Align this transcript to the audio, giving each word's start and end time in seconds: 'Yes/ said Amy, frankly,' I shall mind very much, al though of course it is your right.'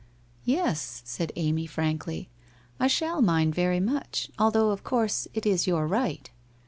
'Yes/ 0.55 1.03
said 1.05 1.31
Amy, 1.35 1.67
frankly,' 1.67 2.27
I 2.79 2.87
shall 2.87 3.21
mind 3.21 3.53
very 3.53 3.79
much, 3.79 4.31
al 4.39 4.49
though 4.49 4.71
of 4.71 4.83
course 4.83 5.27
it 5.35 5.45
is 5.45 5.67
your 5.67 5.85
right.' 5.85 6.27